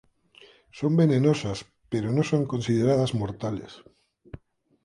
[0.71, 1.59] Son venenosas,
[1.91, 3.83] pero no son consideradas mortales.